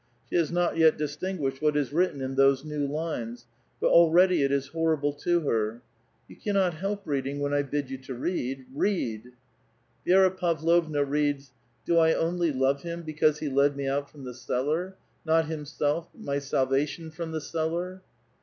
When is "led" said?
13.47-13.75